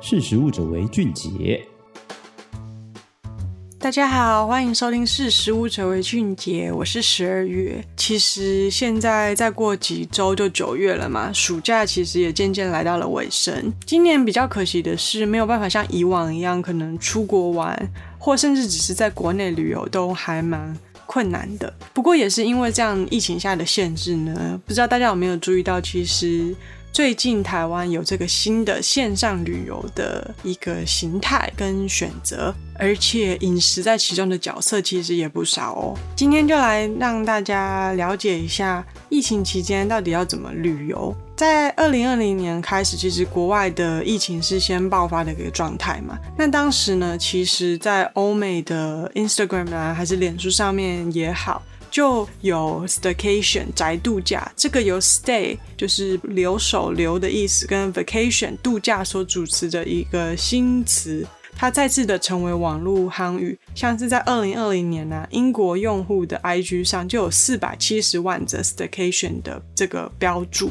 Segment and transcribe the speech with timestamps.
[0.00, 1.60] 识食物者为俊杰。
[3.80, 7.84] 大家好，欢迎收听《识食物者为俊杰》，我是十二月。
[7.96, 13.72] 其实现在再过几周就九月了嘛，暑假其实也渐渐来到了尾声。
[13.84, 20.76] 今年比较可惜的是，没有办法像以往一样，可能出国玩，或甚至只是在国内旅游都还蛮
[21.06, 21.72] 困难的。
[21.92, 26.54] 不过也是因为这样疫情下的限制呢，不知道大家有没有注意到，其实。
[26.92, 35.96] 最近台湾有这个新的线上旅游的一个形态跟选择，而且饮食在其中的角色其实也不少哦。
[36.16, 41.14] 今天就来让大家了解一下疫情期间到底要怎么旅游。
[41.36, 46.18] 在二零二零年开始，其实国外的疫情是先爆发的一个状态嘛。
[46.36, 51.62] 那当时呢，其实在欧美的 Instagram 啊，还是脸书上面也好。
[51.90, 63.58] 就有 staycation 宅度假，这个由 stay 就是留守留的意思，跟 vacation 度假所主持的一个新词，它再次的成为网络夯语。
[63.74, 70.70] 像是在二零二零年呢、啊，英国用户的 IG 上就有四百七十万则 staycation 的这个标注。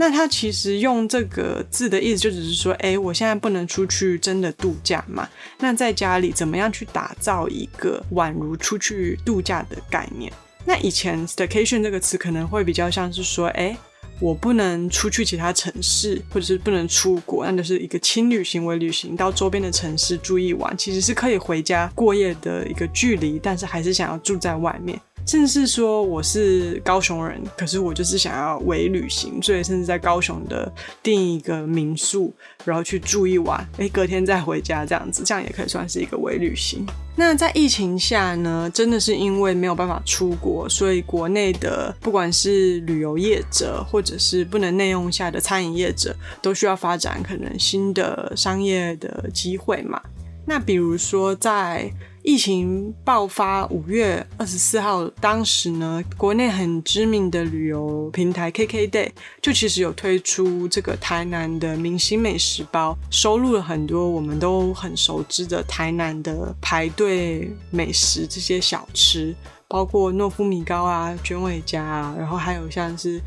[0.00, 5.28] 那他其实用这个字的意思，就只是说，哎，我现在不能出去真的度假嘛？
[5.58, 10.32] 那在家里怎么样去打造一个宛如出去度假的概念？
[10.64, 13.76] 那以前 staycation 这个词可能会比较像是说，哎，
[14.20, 25.00] 我不能出去其他城市，或者是不能出国，那就是一个轻旅行为旅行到周边的城市住一晚，其实是可以回家过夜的一个距离，但是还是想要住在外面。
[25.28, 32.34] 甚至说我是高雄人，可是我就是想要微旅行，所以甚至在高雄的订一个民宿，
[32.64, 36.86] 然后去住一晚，诶，隔天再回家这样子，这样也可以算是一个微旅行。
[37.14, 50.00] 那在疫情下呢，真的是因为没有办法出国，所以国内的不管是旅游业者，或者是不能内用下的餐饮业者，都需要发展可能新的商业的机会嘛。
[50.46, 69.34] 那比如说在疫情爆发五月二十四号，当时呢，国内很知名的旅游平台 KKday 就其实有推出这个台南的明星美食包，收录了很多我们都很熟知的台南的排队美食这些小吃，
[69.68, 73.20] 包括诺夫米糕啊、卷尾夹啊，然后还有像是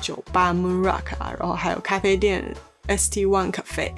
[0.00, 2.44] 酒吧 Moon Rock 啊，然后还有咖啡店
[2.88, 3.92] ST One Cafe。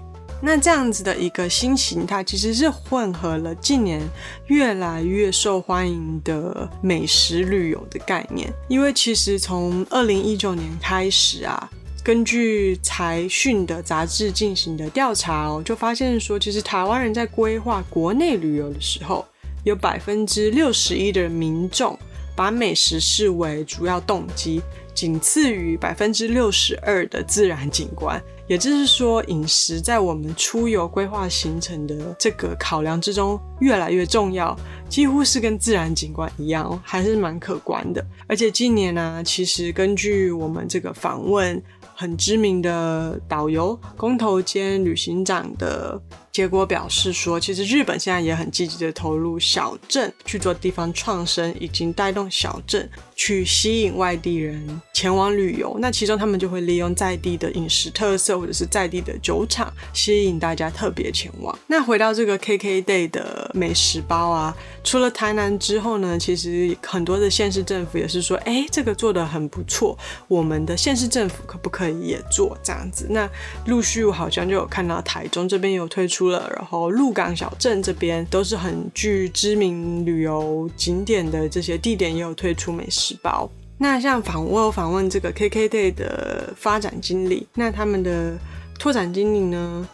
[0.47, 4.03] 那这样子的一个新形态，其实是混合了近年
[4.49, 8.53] 越来越受欢迎的美食旅游的概念。
[8.69, 11.71] 因为其实从二零一九年开始啊，
[12.05, 19.25] 根据财讯的杂志进行的调查哦，就发现说，其实台湾人在规划国内旅游的时候，
[19.65, 21.99] 有百分之六十一的民众
[22.37, 24.61] 把美食视为主要动机，
[24.95, 28.23] 仅次于百分之六十二的自然景观。
[28.47, 34.55] 也就是说，饮食在我们出游规划行程的这个考量之中越来越重要，
[34.89, 38.05] 几乎是跟自然景观一样，还是蛮可观的。
[38.27, 41.63] 而且近年呢、其实根据我们这个访问
[41.95, 46.01] 很知名的导游、工头兼旅行长的。
[46.35, 55.77] 结果表示说，其实日本现在也很积极的投入小镇去做地方创生，已经带动小镇去吸引外地人前往旅游。
[55.79, 61.57] 那其中他们就会利用在地的饮食特色或者是在地的酒厂，吸引大家特别前往。
[61.69, 64.53] 那回到这个 KKday 的美食包啊，
[64.83, 69.97] 除了台南之后呢，其实很多的县市政府也是说，哎，这个做的很不错，
[70.27, 73.07] 我们的县市政府可不可以也做这样子？
[73.11, 73.31] 那
[73.67, 83.51] 陆续好像就有看到台中这边有推出了，然后鹿港小镇这边都是很具知名旅游景点的这些地点，也有推出美食包。
[83.77, 88.39] 那像访我有访问这个 KKday 的发展经理，那他们的
[88.79, 89.89] 拓展经理呢，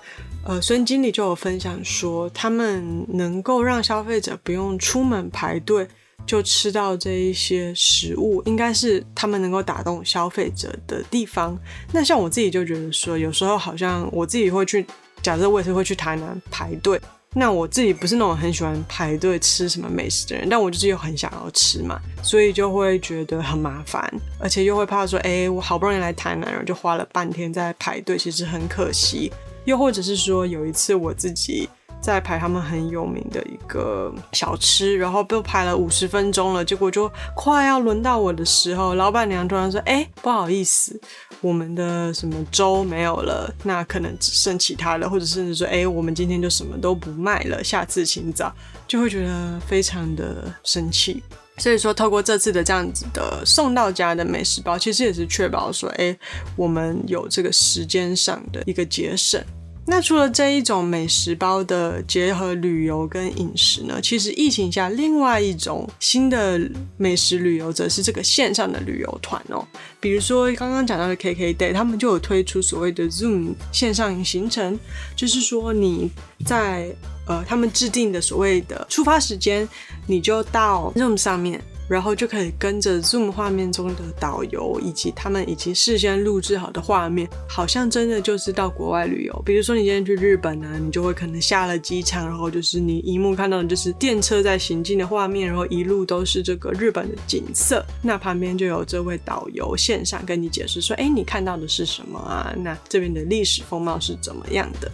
[0.44, 5.88] 呃，孙经理就有分享说，他们能够让消费者不用出门排队
[6.26, 11.58] 就吃到这一些食物，应该是他们能够打动消费者的地方。
[11.92, 14.84] 那像我自己就觉得说，有时候好像我自己会去。
[15.22, 17.00] 假设我也是会去台南排队，
[17.34, 29.32] 那我自己不是那种很喜欢排队吃什么美食的人，但我就是又很想要吃嘛，所以就会觉得很麻烦，而且又会怕说，哎、我好不容易来台南，然后就花了半天在排队，其实很可惜。
[29.66, 31.68] 又或者是说，有一次我自己。
[32.00, 40.98] 在排他们很有名的一个小吃，然后被排了五十分钟了，结果就快要轮到我的时候，老板娘突然说：“哎，不好意思，
[41.40, 48.52] 我们的什么粥没有了，那可能只剩其他的，或者甚至说，哎，我们今天就什么都不卖了，下次请早。”
[48.88, 51.22] 就会觉得非常的生气。
[51.58, 56.16] 所以说，透过这次的这样子的送到家的美食包，其实也是确保说，哎，
[56.56, 59.40] 我们有这个时间上的一个节省。
[59.86, 66.60] 那除了这一种美食包的结合旅游跟饮食呢，其实疫情下另外一种新的
[66.96, 69.66] 美食旅游，则是这个线上的旅游团哦。
[69.98, 74.78] 比如说刚刚讲到的 KKday，他们就有推出所谓的 Zoom 线上行程，
[75.16, 76.08] 就是说你
[76.44, 76.94] 在
[77.26, 79.68] 呃他们制定的所谓的出发时间，
[80.06, 81.60] 你就到 Zoom 上面。
[81.90, 89.42] 然后就可以跟着 Zoom 画面中的导游，以及他们已经事先录制好的画面，好像真的就是到国外旅游。
[89.44, 97.84] 比如说你今天去日本呢，你就会可能下了机场，然后就是你一幕看到的就是电车在行进的画面，然后一路都是这个日本的景色。
[98.00, 102.54] 那旁边就有这位导游线上跟你解释说，哎，你看到的是什么啊？
[102.56, 104.88] 那这边的历史风貌是怎么样的？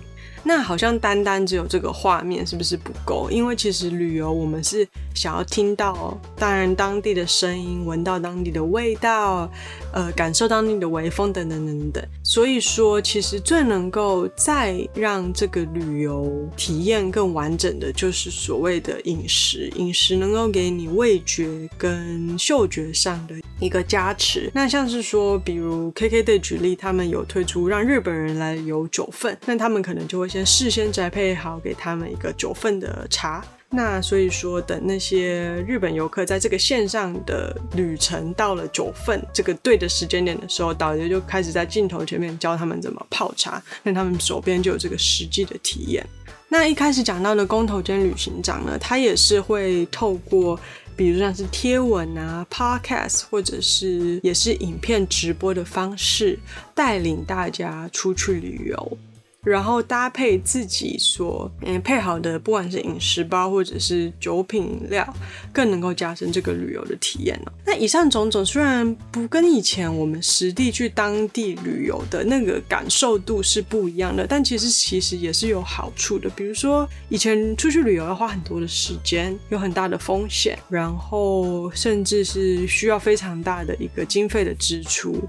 [0.48, 3.28] 那好像单单只有这个画面是不是不够？
[3.32, 9.50] 因为其实旅游我们是想要听到，当然当地的声音，闻到当地的味道，
[9.96, 12.04] 呃，感受当地的微风等等等等。
[12.22, 24.50] 所以说，其实最能够再让这个旅游体验更完整的就是所谓的饮食，饮食能够给你味觉跟嗅觉上的一个加持。
[24.52, 30.44] 那像是说，比如 KKday 举例，他们有推出让日本人来有九份，那他们可能就会先。
[30.44, 46.07] 事先宅配好给他们一个九份的茶，那所以说等那些日本游客在这个线上的旅程到了九份这个对的时间点的时候，导游就开始在镜头前面教他们怎么泡茶，那他们手边就有这个实际的体验。
[46.49, 50.59] 那一开始讲到的工头兼旅行长呢，他也是会透过
[50.97, 56.39] 比如像是贴文啊、Podcast 或者是也是影片直播的方式，
[56.73, 58.99] 带领大家出去旅游。
[59.46, 65.14] 然后搭配自己所嗯配好的，不管是饮食包或者是酒品饮料，
[65.52, 67.40] 更能够加深这个旅游的体验。
[67.64, 76.28] 那以上种种虽然不跟以前我们实地去当地旅游的那个感受度是不一样的，但其实其实也是有好处的。
[76.31, 85.22] 比如说以前出去旅游要花很多的时间，有很大的风险，然后甚至是需要非常大的一个经费的支出。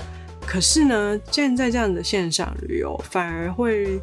[0.47, 3.99] 可是呢，现在这样的线上旅游反而会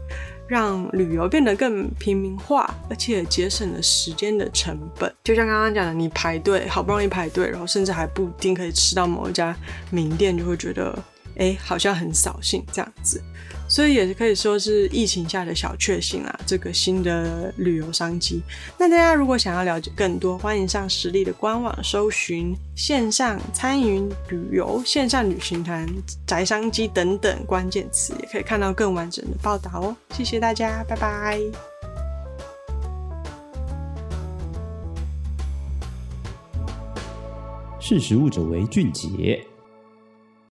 [0.47, 5.13] 让旅游变得更平民化，而且节省了时间的成本。
[5.25, 9.57] 就像刚刚讲的，你排队好不容易排队，然后甚至还不一定可以吃到某一家
[9.91, 10.97] 名店，就会觉得
[11.37, 13.23] 哎，好像很扫兴这样子。
[13.67, 18.43] 所以也是可以说是疫情下的小确幸啊，这个新的旅游商机。
[18.79, 25.89] 那大家如果想要了解更多，欢迎上实力的官网搜寻线上餐饮旅游、线上旅行团、
[26.27, 29.97] 宅商机等等关键词，也可以看到更完整的报道哦。
[30.11, 31.41] 谢谢大家，拜拜。
[37.81, 39.45] 识食物者为俊杰。